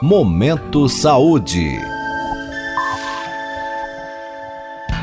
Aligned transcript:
Momento 0.00 0.88
Saúde. 0.88 1.76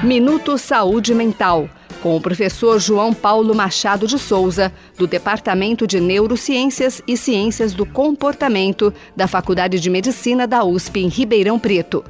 Minuto 0.02 0.58
Saúde 0.58 1.14
Mental, 1.14 1.70
com 2.02 2.16
o 2.16 2.22
professor 2.22 2.80
João 2.80 3.14
Paulo 3.14 3.54
Machado 3.54 4.08
de 4.08 4.18
Souza, 4.18 4.72
do 4.98 5.06
Departamento 5.06 5.86
de 5.86 6.00
Neurociências 6.00 7.02
e 7.06 7.18
Ciências 7.18 7.74
do 7.74 7.86
Comportamento 7.86 8.94
da 9.14 9.28
Faculdade 9.28 9.82
de 9.82 9.90
Medicina 9.90 10.48
da 10.48 10.64
USP 10.64 11.02
em 11.02 11.10
Ribeirão 11.10 11.60
Preto. 11.60 12.02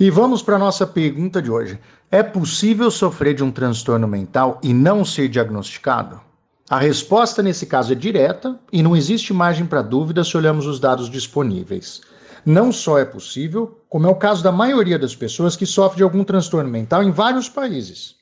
E 0.00 0.10
vamos 0.10 0.42
para 0.42 0.56
a 0.56 0.58
nossa 0.58 0.84
pergunta 0.84 1.40
de 1.40 1.48
hoje. 1.48 1.78
É 2.10 2.24
possível 2.24 2.90
sofrer 2.90 3.34
de 3.34 3.44
um 3.44 3.52
transtorno 3.52 4.08
mental 4.08 4.58
e 4.64 4.74
não 4.74 5.04
ser 5.04 5.28
diagnosticado? 5.28 6.27
A 6.70 6.78
resposta 6.78 7.42
nesse 7.42 7.64
caso 7.64 7.92
é 7.92 7.94
direta 7.94 8.58
e 8.70 8.82
não 8.82 8.94
existe 8.94 9.32
margem 9.32 9.64
para 9.64 9.80
dúvida 9.80 10.22
se 10.22 10.36
olhamos 10.36 10.66
os 10.66 10.78
dados 10.78 11.08
disponíveis. 11.08 12.02
Não 12.44 12.70
só 12.70 12.98
é 12.98 13.06
possível, 13.06 13.80
como 13.88 14.06
é 14.06 14.10
o 14.10 14.14
caso 14.14 14.42
da 14.42 14.52
maioria 14.52 14.98
das 14.98 15.16
pessoas 15.16 15.56
que 15.56 15.64
sofrem 15.64 15.98
de 15.98 16.02
algum 16.02 16.22
transtorno 16.22 16.68
mental 16.68 17.02
em 17.02 17.10
vários 17.10 17.48
países. 17.48 18.16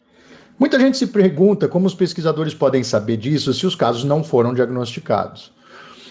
Muita 0.58 0.78
gente 0.78 0.96
se 0.96 1.08
pergunta 1.08 1.66
como 1.66 1.86
os 1.86 1.94
pesquisadores 1.94 2.54
podem 2.54 2.84
saber 2.84 3.16
disso 3.16 3.52
se 3.52 3.66
os 3.66 3.74
casos 3.74 4.04
não 4.04 4.22
foram 4.22 4.54
diagnosticados. 4.54 5.52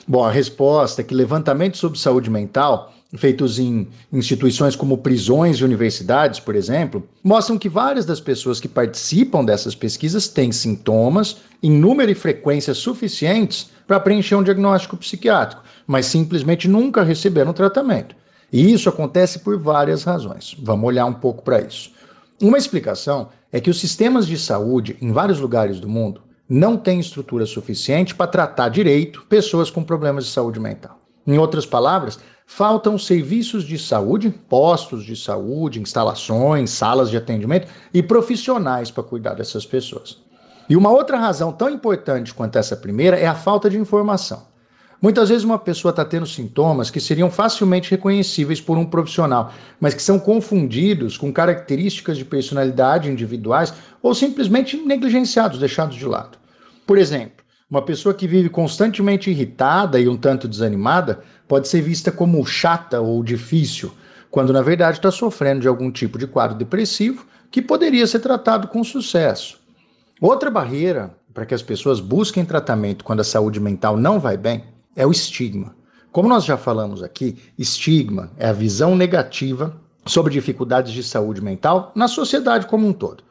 Bom, 0.06 0.24
a 0.24 0.30
resposta 0.30 1.02
é 1.02 1.06
que 1.06 1.16
levantamentos 1.16 1.80
sobre 1.80 1.98
saúde 1.98 2.30
mental 2.30 2.94
feitos 3.16 3.60
em 3.60 3.88
instituições 4.12 4.76
como 4.76 4.98
prisões 4.98 5.58
e 5.58 5.64
universidades, 5.64 6.40
por 6.40 6.56
exemplo, 6.56 7.08
mostram 7.24 7.58
que 7.58 7.70
várias 7.70 8.06
das 8.06 8.20
pessoas 8.20 8.60
que 8.60 8.68
participam 8.68 9.44
dessas 9.44 9.76
pesquisas 9.76 10.28
têm 10.28 10.52
sintomas 10.52 11.38
em 11.62 11.72
número 11.72 12.12
e 12.12 12.16
frequência 12.16 12.74
suficientes 12.74 13.70
para 13.88 14.00
preencher 14.00 14.36
um 14.36 14.44
diagnóstico 14.44 14.98
psiquiátrico, 14.98 15.64
mas 15.86 16.08
simplesmente 16.08 16.68
nunca 16.68 17.04
receberam 17.04 17.54
tratamento. 17.54 18.16
E 18.52 18.72
isso 18.72 18.90
acontece 18.90 19.40
por 19.40 19.58
várias 19.60 20.04
razões. 20.04 20.56
Vamos 20.62 20.88
olhar 20.88 21.06
um 21.06 21.14
pouco 21.14 21.44
para 21.44 21.62
isso. 21.62 21.92
Uma 22.42 22.58
explicação 22.58 23.30
é 23.52 23.60
que 23.60 23.70
os 23.70 23.80
sistemas 23.80 24.28
de 24.28 24.38
saúde 24.38 24.98
em 25.02 25.12
vários 25.12 25.40
lugares 25.40 25.80
do 25.80 25.88
mundo 25.88 26.22
não 26.48 26.78
têm 26.78 27.00
estrutura 27.00 27.46
suficiente 27.46 28.14
para 28.14 28.28
tratar 28.28 28.70
direito 28.70 29.26
pessoas 29.28 29.70
com 29.70 29.84
problemas 29.84 30.26
de 30.26 30.32
saúde 30.32 30.60
mental. 30.60 31.00
Em 31.26 31.40
outras 31.40 31.66
palavras, 31.66 32.20
faltam 32.46 32.98
serviços 32.98 33.64
de 33.64 33.78
saúde, 33.78 34.30
postos 34.30 35.04
de 35.04 35.16
saúde, 35.16 35.82
instalações, 35.82 36.70
salas 36.70 37.10
de 37.10 37.18
atendimento 37.18 37.68
e 37.94 38.04
profissionais 38.04 38.92
para 38.92 39.04
cuidar 39.04 39.34
dessas 39.34 39.66
pessoas. 39.66 40.24
E 40.70 40.76
uma 40.76 40.90
outra 40.90 41.18
razão 41.18 41.52
tão 41.52 41.70
importante 41.70 42.34
quanto 42.34 42.58
essa 42.58 42.76
primeira 42.76 43.18
é 43.18 43.28
a 43.28 43.36
falta 43.36 43.70
de 43.70 43.78
informação. 43.78 44.48
Muitas 45.02 45.30
vezes 45.30 45.44
uma 45.44 45.60
pessoa 45.60 45.90
está 45.92 46.04
tendo 46.04 46.26
sintomas 46.26 46.90
que 46.90 47.00
seriam 47.00 47.30
facilmente 47.30 47.92
reconhecíveis 47.92 48.62
por 48.62 48.78
um 48.78 48.86
profissional, 48.86 49.54
mas 49.80 49.94
que 49.94 50.02
são 50.02 50.18
confundidos 50.18 51.18
com 51.18 51.32
características 51.32 52.18
de 52.18 52.26
personalidade 52.26 53.12
individuais 53.12 53.74
ou 54.02 54.16
simplesmente 54.16 54.78
negligenciados, 54.78 55.60
deixados 55.60 55.96
de 55.96 56.06
lado. 56.06 56.38
Por 56.88 56.98
exemplo, 56.98 57.45
uma 57.70 57.82
pessoa 57.82 58.14
que 58.14 58.28
vive 58.28 58.50
constantemente 58.50 59.30
irritada 59.30 60.00
e 60.00 60.08
um 60.08 60.16
tanto 60.16 60.48
desanimada 60.48 61.22
pode 61.48 61.68
ser 61.68 61.82
vista 61.82 62.12
como 62.12 62.46
chata 62.46 63.02
ou 63.02 63.24
difícil, 63.24 63.92
quando 64.30 64.54
na 64.54 64.62
verdade 64.62 64.98
está 64.98 65.12
sofrendo 65.12 65.62
de 65.62 65.68
algum 65.68 65.92
tipo 65.92 66.18
de 66.18 66.28
quadro 66.28 66.58
depressivo 66.58 67.26
que 67.50 67.62
poderia 67.62 68.06
ser 68.06 68.20
tratado 68.20 68.68
com 68.68 68.84
sucesso. 68.84 69.60
Outra 70.22 70.52
barreira 70.52 71.16
para 71.34 71.46
que 71.46 71.54
as 71.54 71.62
pessoas 71.62 72.00
busquem 72.00 72.46
tratamento 72.46 73.04
quando 73.04 73.20
a 73.20 73.24
saúde 73.24 73.60
mental 73.60 73.98
não 73.98 74.20
vai 74.20 74.38
bem 74.38 74.64
é 74.96 75.06
o 75.06 75.12
estigma. 75.12 75.76
Como 76.12 76.30
nós 76.30 76.46
já 76.46 76.56
falamos 76.56 77.04
aqui, 77.04 77.38
estigma 77.58 78.32
é 78.38 78.48
a 78.48 78.54
visão 78.54 78.96
negativa 78.96 79.76
sobre 80.06 80.32
dificuldades 80.32 80.94
de 80.94 81.04
saúde 81.04 81.42
mental 81.42 81.92
na 81.94 82.08
sociedade 82.08 82.68
como 82.68 82.88
um 82.88 82.94
todo. 82.94 83.24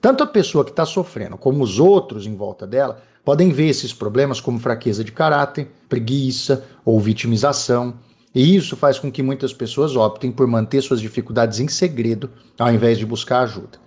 Tanto 0.00 0.24
a 0.24 0.26
pessoa 0.26 0.64
que 0.64 0.70
está 0.70 0.86
sofrendo 0.86 1.36
como 1.36 1.62
os 1.62 1.78
outros 1.78 2.26
em 2.26 2.34
volta 2.34 2.66
dela 2.66 3.02
podem 3.22 3.50
ver 3.50 3.68
esses 3.68 3.92
problemas 3.92 4.40
como 4.40 4.58
fraqueza 4.58 5.04
de 5.04 5.12
caráter, 5.12 5.70
preguiça 5.88 6.64
ou 6.84 6.98
vitimização. 6.98 7.94
E 8.34 8.56
isso 8.56 8.76
faz 8.76 8.98
com 8.98 9.12
que 9.12 9.22
muitas 9.22 9.52
pessoas 9.52 9.96
optem 9.96 10.32
por 10.32 10.46
manter 10.46 10.80
suas 10.80 11.00
dificuldades 11.00 11.60
em 11.60 11.68
segredo 11.68 12.30
ao 12.58 12.72
invés 12.72 12.96
de 12.96 13.04
buscar 13.04 13.42
ajuda. 13.42 13.78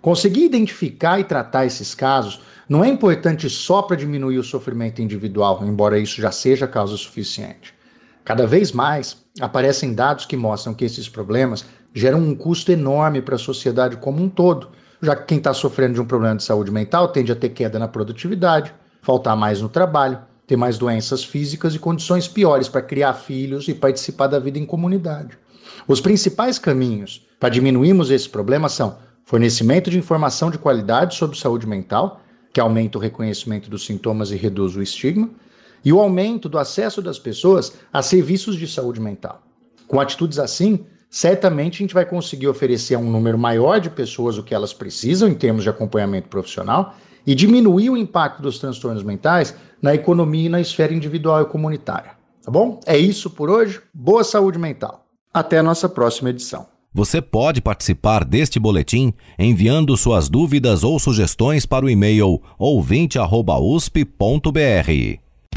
Conseguir 0.00 0.44
identificar 0.44 1.18
e 1.18 1.24
tratar 1.24 1.66
esses 1.66 1.94
casos 1.94 2.40
não 2.68 2.84
é 2.84 2.88
importante 2.88 3.50
só 3.50 3.82
para 3.82 3.96
diminuir 3.96 4.38
o 4.38 4.44
sofrimento 4.44 5.02
individual, 5.02 5.60
embora 5.64 5.98
isso 5.98 6.20
já 6.20 6.30
seja 6.30 6.68
causa 6.68 6.96
suficiente. 6.96 7.74
Cada 8.24 8.46
vez 8.46 8.70
mais 8.70 9.16
aparecem 9.40 9.94
dados 9.94 10.26
que 10.26 10.36
mostram 10.36 10.74
que 10.74 10.84
esses 10.84 11.08
problemas 11.08 11.64
geram 11.92 12.20
um 12.20 12.36
custo 12.36 12.70
enorme 12.70 13.20
para 13.20 13.34
a 13.34 13.38
sociedade 13.38 13.96
como 13.96 14.22
um 14.22 14.28
todo 14.28 14.68
já 15.02 15.14
que 15.14 15.24
quem 15.24 15.38
está 15.38 15.52
sofrendo 15.52 15.94
de 15.94 16.00
um 16.00 16.06
problema 16.06 16.36
de 16.36 16.42
saúde 16.42 16.70
mental 16.70 17.08
tende 17.08 17.32
a 17.32 17.36
ter 17.36 17.50
queda 17.50 17.78
na 17.78 17.88
produtividade, 17.88 18.74
faltar 19.02 19.36
mais 19.36 19.60
no 19.60 19.68
trabalho, 19.68 20.18
ter 20.46 20.56
mais 20.56 20.78
doenças 20.78 21.24
físicas 21.24 21.74
e 21.74 21.78
condições 21.78 22.28
piores 22.28 22.68
para 22.68 22.82
criar 22.82 23.14
filhos 23.14 23.68
e 23.68 23.74
participar 23.74 24.28
da 24.28 24.38
vida 24.38 24.58
em 24.58 24.66
comunidade. 24.66 25.36
Os 25.86 26.00
principais 26.00 26.58
caminhos 26.58 27.26
para 27.38 27.48
diminuirmos 27.48 28.10
esse 28.10 28.28
problema 28.28 28.68
são 28.68 28.98
fornecimento 29.24 29.90
de 29.90 29.98
informação 29.98 30.50
de 30.50 30.58
qualidade 30.58 31.16
sobre 31.16 31.38
saúde 31.38 31.66
mental, 31.66 32.20
que 32.52 32.60
aumenta 32.60 32.96
o 32.96 33.00
reconhecimento 33.00 33.68
dos 33.68 33.84
sintomas 33.84 34.30
e 34.30 34.36
reduz 34.36 34.76
o 34.76 34.82
estigma, 34.82 35.28
e 35.84 35.92
o 35.92 36.00
aumento 36.00 36.48
do 36.48 36.58
acesso 36.58 37.02
das 37.02 37.18
pessoas 37.18 37.72
a 37.92 38.02
serviços 38.02 38.56
de 38.56 38.66
saúde 38.66 39.00
mental. 39.00 39.42
Com 39.86 40.00
atitudes 40.00 40.38
assim, 40.38 40.86
certamente 41.10 41.76
a 41.76 41.78
gente 41.78 41.94
vai 41.94 42.04
conseguir 42.04 42.48
oferecer 42.48 42.94
a 42.94 42.98
um 42.98 43.10
número 43.10 43.38
maior 43.38 43.80
de 43.80 43.90
pessoas 43.90 44.38
o 44.38 44.42
que 44.42 44.54
elas 44.54 44.72
precisam 44.72 45.28
em 45.28 45.34
termos 45.34 45.62
de 45.62 45.70
acompanhamento 45.70 46.28
profissional 46.28 46.94
e 47.26 47.34
diminuir 47.34 47.90
o 47.90 47.96
impacto 47.96 48.40
dos 48.40 48.58
transtornos 48.58 49.02
mentais 49.02 49.54
na 49.82 49.94
economia 49.94 50.46
e 50.46 50.50
na 50.50 50.60
esfera 50.60 50.94
individual 50.94 51.42
e 51.42 51.46
comunitária. 51.46 52.12
Tá 52.42 52.50
bom? 52.50 52.80
É 52.86 52.96
isso 52.96 53.30
por 53.30 53.50
hoje. 53.50 53.80
Boa 53.92 54.22
saúde 54.22 54.58
mental. 54.58 55.04
Até 55.34 55.58
a 55.58 55.62
nossa 55.62 55.88
próxima 55.88 56.30
edição. 56.30 56.66
Você 56.94 57.20
pode 57.20 57.60
participar 57.60 58.24
deste 58.24 58.58
boletim 58.58 59.12
enviando 59.38 59.96
suas 59.98 60.30
dúvidas 60.30 60.82
ou 60.82 60.98
sugestões 60.98 61.66
para 61.66 61.84
o 61.84 61.90
e-mail 61.90 62.40
ouvinte@usp.br. 62.58 65.25